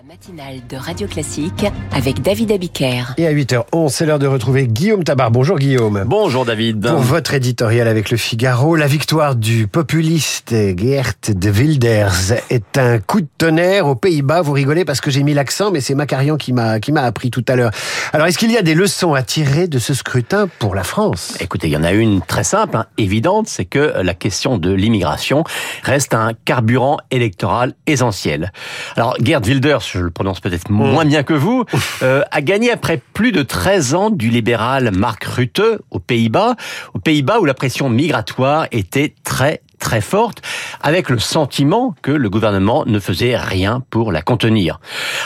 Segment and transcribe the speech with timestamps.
[0.00, 3.12] La matinale de Radio Classique avec David Abiker.
[3.18, 5.30] Et à 8h11, c'est l'heure de retrouver Guillaume Tabar.
[5.30, 6.04] Bonjour Guillaume.
[6.06, 6.86] Bonjour David.
[6.86, 12.98] Pour votre éditorial avec le Figaro, la victoire du populiste Geert de Wilders est un
[12.98, 14.40] coup de tonnerre aux Pays-Bas.
[14.40, 17.30] Vous rigolez parce que j'ai mis l'accent, mais c'est Macarian qui m'a qui m'a appris
[17.30, 17.72] tout à l'heure.
[18.14, 21.36] Alors, est-ce qu'il y a des leçons à tirer de ce scrutin pour la France?
[21.40, 24.72] Écoutez, il y en a une très simple, hein, évidente, c'est que la question de
[24.72, 25.44] l'immigration
[25.82, 28.50] reste un carburant électoral essentiel.
[28.96, 31.64] Alors, Geert Wilders, je le prononce peut-être moins bien que vous,
[32.02, 36.56] euh, a gagné après plus de 13 ans du libéral Mark Rutte aux Pays-Bas,
[36.94, 40.42] aux Pays-Bas où la pression migratoire était très très forte,
[40.80, 44.78] avec le sentiment que le gouvernement ne faisait rien pour la contenir.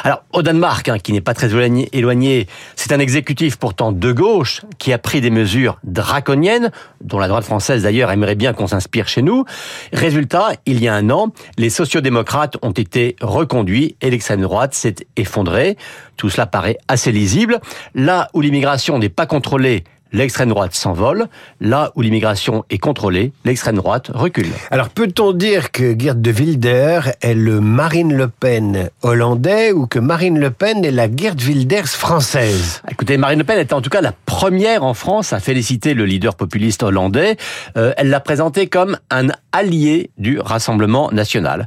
[0.04, 1.48] Alors, au Danemark, hein, qui n'est pas très
[1.92, 6.70] éloigné, c'est un exécutif pourtant de gauche qui a pris des mesures draconiennes,
[7.02, 9.44] dont la droite française d'ailleurs aimerait bien qu'on s'inspire chez nous.
[9.92, 14.94] Résultat, il y a un an, les sociodémocrates ont été reconduits et l'extrême droite s'est
[15.16, 15.76] effondrée.
[16.16, 17.60] Tout cela paraît assez lisible.
[17.94, 19.84] Là où l'immigration n'est pas contrôlée,
[20.14, 21.26] l'extrême droite s'envole.
[21.60, 24.48] Là où l'immigration est contrôlée, l'extrême droite recule.
[24.70, 29.98] Alors peut-on dire que Geert de Wilder est le Marine Le Pen hollandais ou que
[29.98, 32.80] Marine Le Pen est la Geert Wilders française?
[32.90, 36.06] Écoutez, Marine Le Pen était en tout cas la première en France à féliciter le
[36.06, 37.36] leader populiste hollandais.
[37.76, 41.66] Euh, elle l'a présenté comme un allié du Rassemblement national.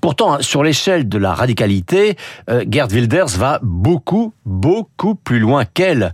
[0.00, 2.16] Pourtant, hein, sur l'échelle de la radicalité,
[2.50, 6.12] euh, Geert Wilders va beaucoup, beaucoup plus loin qu'elle.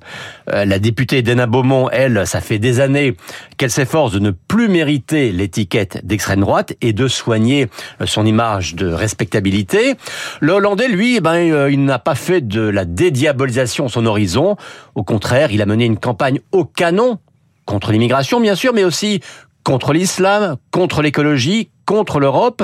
[0.53, 3.17] Euh, la députée Dena Beaumont elle, ça fait des années
[3.57, 7.69] qu'elle s'efforce de ne plus mériter l'étiquette d'extrême droite et de soigner
[8.05, 9.95] son image de respectabilité.
[10.41, 14.57] Le Hollandais, lui, eh ben, euh, il n'a pas fait de la dédiabolisation son horizon.
[14.95, 17.19] Au contraire, il a mené une campagne au canon
[17.67, 19.21] contre l'immigration, bien sûr, mais aussi
[19.65, 22.63] contre l'islam, contre l'écologie, contre l'Europe.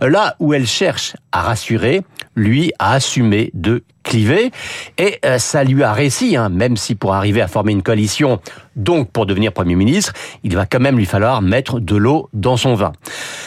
[0.00, 2.02] Là où elle cherche à rassurer,
[2.36, 4.52] lui a assumé de cliver.
[4.98, 8.38] Et euh, ça lui a réussi, hein, même si pour arriver à former une coalition,
[8.76, 10.12] donc pour devenir Premier ministre,
[10.44, 12.92] il va quand même lui falloir mettre de l'eau dans son vin.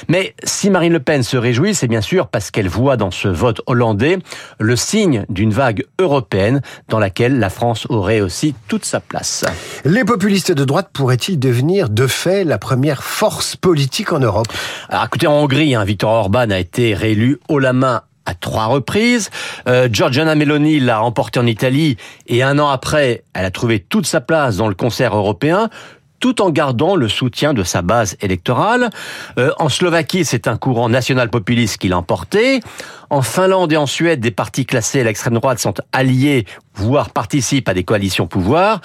[0.10, 3.28] Mais si Marine Le Pen se réjouit, c'est bien sûr parce qu'elle voit dans ce
[3.28, 4.18] vote hollandais
[4.60, 9.46] le signe d'une vague européenne dans laquelle la France aurait aussi toute sa place.
[9.86, 14.48] Les populistes de droite pourraient-ils devenir de fait la première force politique en Europe?
[14.90, 18.66] Alors écoutez, en Hongrie, hein, Victor Orban a été réélu haut la main à trois
[18.66, 19.32] reprises.
[19.68, 24.06] Euh, Giorgiana Meloni l'a emporté en Italie et un an après, elle a trouvé toute
[24.06, 25.70] sa place dans le concert européen
[26.20, 28.90] tout en gardant le soutien de sa base électorale.
[29.38, 32.62] Euh, en Slovaquie, c'est un courant national populiste qui l'a emporté.
[33.10, 36.46] En Finlande et en Suède, des partis classés à l'extrême droite sont alliés,
[36.76, 38.82] voire participent à des coalitions pouvoir.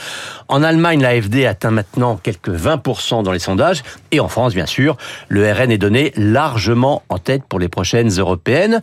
[0.47, 3.82] En Allemagne, l'AFD atteint maintenant quelques 20% dans les sondages.
[4.12, 4.97] Et en France, bien sûr,
[5.28, 8.81] le RN est donné largement en tête pour les prochaines européennes.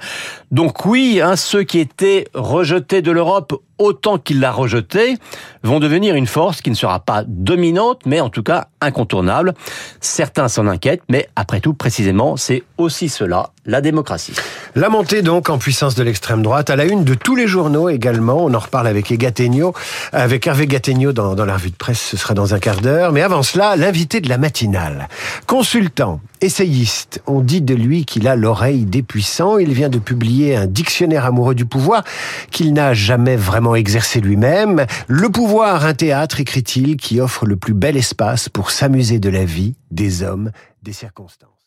[0.52, 5.18] Donc oui, hein, ceux qui étaient rejetés de l'Europe autant qu'ils la rejeté,
[5.64, 9.54] vont devenir une force qui ne sera pas dominante, mais en tout cas incontournable.
[10.00, 14.34] Certains s'en inquiètent, mais après tout, précisément, c'est aussi cela, la démocratie.
[14.76, 17.90] La montée donc en puissance de l'extrême droite, à la une de tous les journaux
[17.90, 18.46] également.
[18.46, 19.74] On en reparle avec Egategno,
[20.12, 23.12] avec Hervé Gattegno dans, dans la revue de presse, ce sera dans un quart d'heure.
[23.12, 25.08] Mais avant cela, l'invité de la matinale.
[25.48, 29.58] Consultant, essayiste, on dit de lui qu'il a l'oreille des puissants.
[29.58, 32.04] Il vient de publier un dictionnaire amoureux du pouvoir
[32.52, 34.86] qu'il n'a jamais vraiment exercé lui-même.
[35.08, 39.46] Le pouvoir, un théâtre, écrit-il, qui offre le plus bel espace pour s'amuser de la
[39.46, 40.52] vie, des hommes,
[40.84, 41.59] des circonstances.